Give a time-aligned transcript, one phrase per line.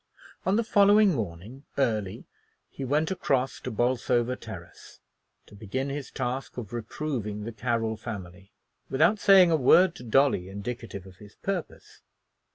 [0.47, 2.25] On the following morning, early,
[2.71, 4.99] he went across to Bolsover Terrace,
[5.45, 8.51] to begin his task of reproving the Carroll family,
[8.89, 12.01] without saying a word to Dolly indicative of his purpose.